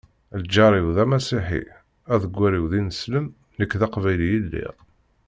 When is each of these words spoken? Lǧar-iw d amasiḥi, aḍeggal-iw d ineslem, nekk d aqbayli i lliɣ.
Lǧar-iw 0.41 0.87
d 0.95 0.97
amasiḥi, 1.03 1.61
aḍeggal-iw 2.13 2.65
d 2.71 2.73
ineslem, 2.79 3.25
nekk 3.59 3.73
d 3.79 3.81
aqbayli 3.85 4.27
i 4.31 4.39
lliɣ. 4.45 4.75